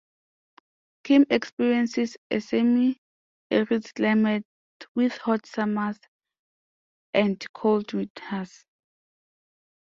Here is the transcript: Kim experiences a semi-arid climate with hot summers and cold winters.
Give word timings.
Kim 1.03 1.27
experiences 1.29 2.17
a 2.31 2.39
semi-arid 2.41 3.93
climate 3.93 4.47
with 4.95 5.15
hot 5.17 5.45
summers 5.45 5.99
and 7.13 7.45
cold 7.53 7.93
winters. 7.93 8.65